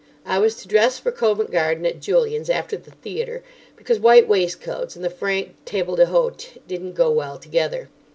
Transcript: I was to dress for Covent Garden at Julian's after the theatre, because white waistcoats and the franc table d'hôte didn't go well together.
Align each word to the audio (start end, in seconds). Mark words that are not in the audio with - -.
I 0.25 0.39
was 0.39 0.55
to 0.55 0.67
dress 0.67 0.97
for 0.97 1.11
Covent 1.11 1.51
Garden 1.51 1.85
at 1.85 1.99
Julian's 1.99 2.49
after 2.49 2.75
the 2.75 2.89
theatre, 2.89 3.43
because 3.75 3.99
white 3.99 4.27
waistcoats 4.27 4.95
and 4.95 5.05
the 5.05 5.11
franc 5.11 5.53
table 5.63 5.95
d'hôte 5.95 6.57
didn't 6.67 6.93
go 6.93 7.11
well 7.11 7.37
together. 7.37 7.87